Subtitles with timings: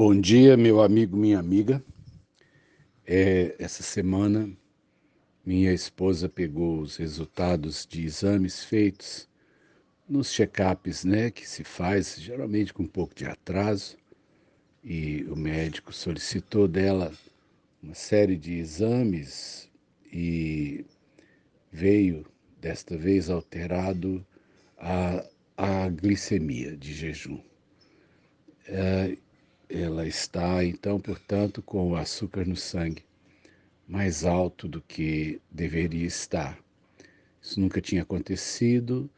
[0.00, 1.82] Bom dia, meu amigo, minha amiga.
[3.04, 4.48] É, essa semana,
[5.44, 9.28] minha esposa pegou os resultados de exames feitos
[10.08, 13.96] nos check-ups, né, que se faz geralmente com um pouco de atraso,
[14.84, 17.12] e o médico solicitou dela
[17.82, 19.68] uma série de exames
[20.12, 20.86] e
[21.72, 22.24] veio
[22.60, 24.24] desta vez alterado
[24.78, 27.42] a, a glicemia de jejum.
[28.68, 29.18] É,
[29.68, 33.04] ela está, então, portanto, com o açúcar no sangue
[33.88, 36.58] mais alto do que deveria estar.
[37.40, 39.08] Isso nunca tinha acontecido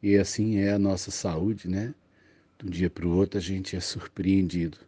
[0.00, 1.92] e assim é a nossa saúde, né?
[2.56, 4.78] De um dia para o outro a gente é surpreendido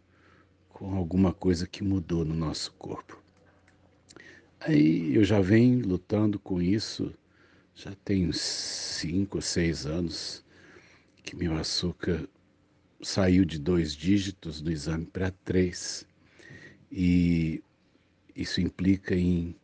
[0.69, 3.21] com alguma coisa que mudou no nosso corpo.
[4.61, 7.13] Aí eu já venho lutando com isso,
[7.75, 10.43] já tem cinco ou seis anos
[11.21, 12.27] que meu açúcar
[13.03, 16.05] saiu de dois dígitos do exame para três.
[16.91, 17.61] E
[18.35, 19.55] isso implica em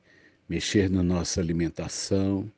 [0.48, 2.52] mexer na nossa alimentação,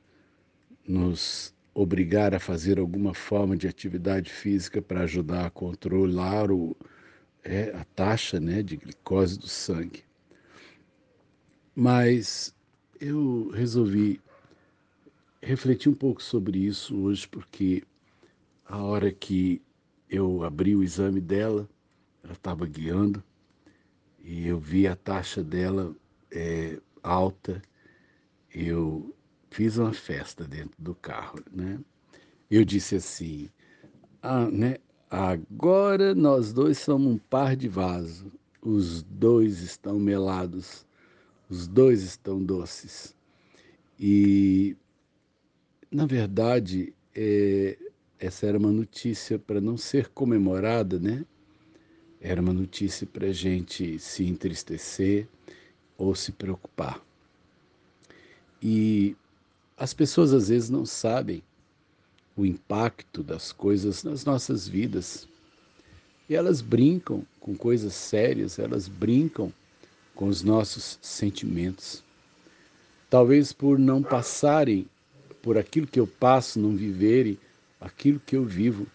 [0.88, 6.76] nos obrigar a fazer alguma forma de atividade física para ajudar a controlar o,
[7.44, 10.04] é, a taxa né, de glicose do sangue.
[11.76, 12.54] Mas
[13.00, 14.20] eu resolvi
[15.42, 17.84] refletir um pouco sobre isso hoje, porque
[18.66, 19.62] a hora que
[20.12, 21.70] eu abri o exame dela,
[22.22, 23.23] ela estava guiando,
[24.22, 25.95] e eu vi a taxa dela
[26.30, 27.62] é, alta.
[28.53, 29.16] Eu
[29.50, 31.80] fiz uma festa dentro do carro, né?
[32.50, 33.50] Eu disse assim,
[34.22, 34.76] ah, né?
[35.09, 38.31] Agora nós dois somos um par de vaso.
[38.62, 40.86] Os dois estão melados,
[41.50, 43.16] os dois estão doces.
[43.98, 44.75] E,
[45.90, 47.78] na verdade, é,
[48.22, 51.26] essa era uma notícia para não ser comemorada, né?
[52.22, 55.28] Era uma notícia para a gente se entristecer
[55.98, 57.02] ou se preocupar.
[58.62, 59.16] E
[59.76, 61.42] as pessoas às vezes não sabem
[62.38, 65.28] o impacto das coisas nas nossas vidas.
[66.30, 69.52] E elas brincam com coisas sérias, elas brincam
[70.14, 72.04] com os nossos sentimentos.
[73.10, 74.88] Talvez por não passarem
[75.42, 77.40] por aquilo que eu passo, não viverem
[77.81, 78.86] aquilo que eu vivo.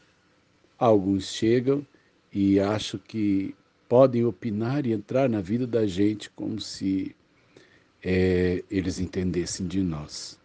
[0.78, 1.84] Alguns chegam
[2.32, 3.54] e acham que
[3.88, 7.14] podem opinar e entrar na vida da gente como se
[8.02, 10.38] é, eles entendessem de nós.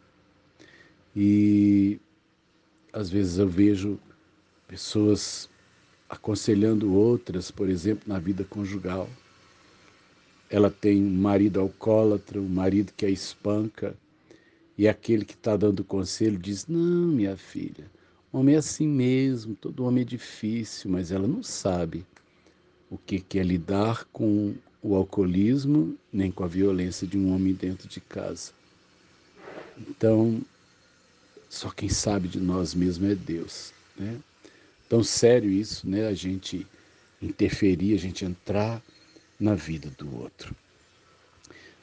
[1.15, 1.99] E
[2.91, 3.99] às vezes eu vejo
[4.67, 5.49] pessoas
[6.09, 9.09] aconselhando outras, por exemplo, na vida conjugal.
[10.49, 13.95] Ela tem um marido alcoólatra, um marido que a espanca,
[14.77, 17.89] e aquele que está dando conselho diz: Não, minha filha,
[18.33, 22.05] Homem é assim mesmo, todo homem é difícil, mas ela não sabe
[22.89, 27.87] o que é lidar com o alcoolismo nem com a violência de um homem dentro
[27.87, 28.51] de casa.
[29.77, 30.41] Então,
[31.49, 34.17] só quem sabe de nós mesmos é Deus, né?
[34.87, 36.07] Tão sério isso, né?
[36.07, 36.65] A gente
[37.21, 38.81] interferir, a gente entrar
[39.39, 40.55] na vida do outro.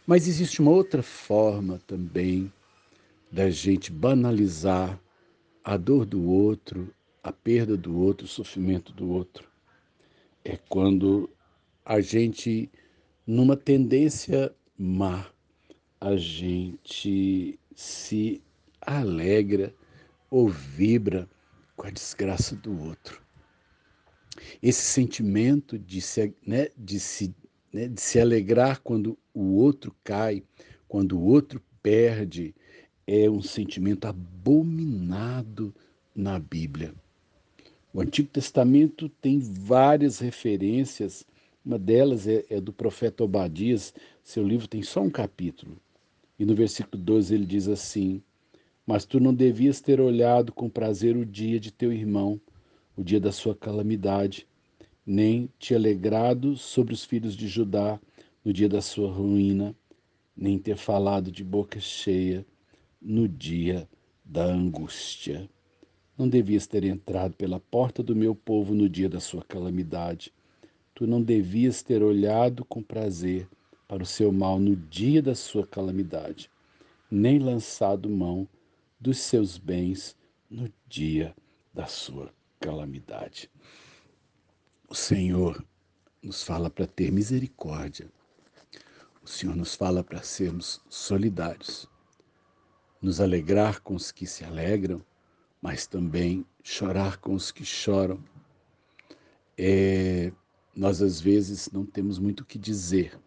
[0.06, 2.50] Mas existe uma outra forma também
[3.30, 4.98] da gente banalizar
[5.64, 9.48] a dor do outro, a perda do outro, o sofrimento do outro.
[10.44, 11.28] É quando
[11.84, 12.70] a gente,
[13.26, 15.26] numa tendência má,
[16.00, 18.42] a gente se
[18.80, 19.74] alegra
[20.30, 21.28] ou vibra
[21.76, 23.22] com a desgraça do outro.
[24.62, 27.34] Esse sentimento de se, né, de se,
[27.72, 30.42] né, de se alegrar quando o outro cai,
[30.86, 32.54] quando o outro perde,
[33.10, 35.74] é um sentimento abominado
[36.14, 36.94] na Bíblia.
[37.90, 41.24] O Antigo Testamento tem várias referências,
[41.64, 45.78] uma delas é, é do profeta Obadias, seu livro tem só um capítulo.
[46.38, 48.20] E no versículo 12 ele diz assim:
[48.86, 52.38] Mas tu não devias ter olhado com prazer o dia de teu irmão,
[52.94, 54.46] o dia da sua calamidade,
[55.06, 57.98] nem te alegrado sobre os filhos de Judá
[58.44, 59.74] no dia da sua ruína,
[60.36, 62.44] nem ter falado de boca cheia
[63.00, 63.88] no dia
[64.24, 65.48] da angústia.
[66.16, 70.32] Não devias ter entrado pela porta do meu povo no dia da sua calamidade.
[70.94, 73.48] Tu não devias ter olhado com prazer
[73.86, 76.50] para o seu mal no dia da sua calamidade,
[77.10, 78.46] nem lançado mão
[79.00, 80.16] dos seus bens
[80.50, 81.34] no dia
[81.72, 82.30] da sua
[82.60, 83.48] calamidade.
[84.88, 85.64] O Senhor
[86.22, 88.10] nos fala para ter misericórdia.
[89.22, 91.88] O Senhor nos fala para sermos solidários
[93.00, 95.00] nos alegrar com os que se alegram,
[95.60, 98.22] mas também chorar com os que choram.
[99.56, 100.32] É,
[100.74, 103.18] nós às vezes não temos muito o que dizer,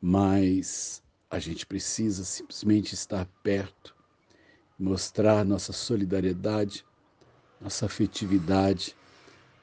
[0.00, 3.94] mas a gente precisa simplesmente estar perto,
[4.78, 6.84] mostrar nossa solidariedade,
[7.60, 8.96] nossa afetividade,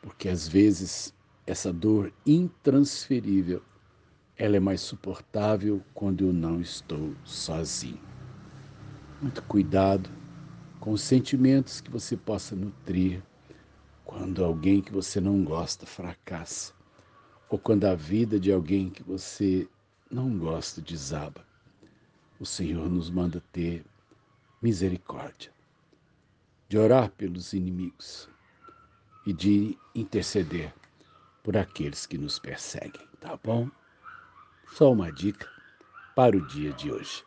[0.02, 1.14] porque às vezes
[1.46, 3.62] essa dor intransferível,
[4.36, 8.17] ela é mais suportável quando eu não estou sozinho.
[9.20, 10.12] Muito cuidado
[10.80, 13.24] com os sentimentos que você possa nutrir
[14.06, 16.72] quando alguém que você não gosta fracassa,
[17.50, 19.68] ou quando a vida de alguém que você
[20.12, 21.44] não gosta desaba.
[22.40, 23.84] O Senhor nos manda ter
[24.62, 25.52] misericórdia,
[26.70, 28.30] de orar pelos inimigos
[29.26, 30.72] e de interceder
[31.42, 33.68] por aqueles que nos perseguem, tá bom?
[34.74, 35.50] Só uma dica
[36.16, 37.27] para o dia de hoje.